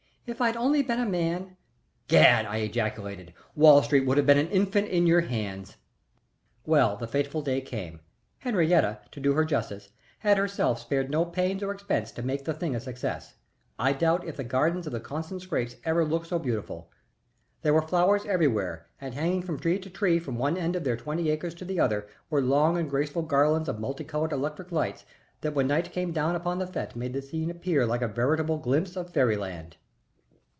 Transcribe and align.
"If 0.27 0.39
I'd 0.39 0.55
only 0.55 0.81
been 0.81 0.99
a 0.99 1.05
man" 1.05 1.57
"Gad!" 2.07 2.45
I 2.45 2.57
ejaculated. 2.59 3.33
"Wall 3.53 3.83
Street 3.83 4.05
would 4.05 4.15
have 4.15 4.25
been 4.25 4.37
an 4.37 4.47
infant 4.49 4.87
in 4.87 5.05
your 5.05 5.19
hands." 5.21 5.75
Well, 6.65 6.95
the 6.95 7.07
fateful 7.07 7.41
day 7.41 7.59
came. 7.59 7.99
Henriette, 8.39 9.11
to 9.11 9.19
do 9.19 9.33
her 9.33 9.43
justice, 9.43 9.89
had 10.19 10.37
herself 10.37 10.79
spared 10.79 11.09
no 11.11 11.25
pains 11.25 11.61
or 11.61 11.71
expense 11.73 12.13
to 12.13 12.21
make 12.21 12.45
the 12.45 12.53
thing 12.53 12.73
a 12.73 12.79
success. 12.79 13.35
I 13.77 13.91
doubt 13.91 14.25
if 14.25 14.37
the 14.37 14.45
gardens 14.45 14.87
of 14.87 14.93
the 14.93 15.01
Constant 15.01 15.41
Scrappes 15.41 15.75
ever 15.83 16.05
looked 16.05 16.27
so 16.27 16.39
beautiful. 16.39 16.89
There 17.61 17.73
were 17.73 17.81
flowers 17.81 18.25
everywhere, 18.25 18.87
and 19.01 19.13
hanging 19.13 19.41
from 19.41 19.59
tree 19.59 19.79
to 19.79 19.89
tree 19.89 20.17
from 20.17 20.37
one 20.37 20.55
end 20.55 20.77
of 20.77 20.85
their 20.85 20.95
twenty 20.95 21.29
acres 21.29 21.55
to 21.55 21.65
the 21.65 21.81
other 21.81 22.07
were 22.29 22.41
long 22.41 22.77
and 22.77 22.89
graceful 22.89 23.23
garlands 23.23 23.67
of 23.67 23.81
multicolored 23.81 24.31
electric 24.31 24.71
lights 24.71 25.03
that 25.41 25.53
when 25.55 25.67
night 25.67 25.91
came 25.91 26.13
down 26.13 26.35
upon 26.37 26.57
the 26.59 26.65
fête 26.67 26.95
made 26.95 27.11
the 27.11 27.21
scene 27.21 27.49
appear 27.49 27.85
like 27.85 28.01
a 28.03 28.07
veritable 28.07 28.57
glimpse 28.57 28.95
of 28.95 29.09
fairyland. 29.09 29.75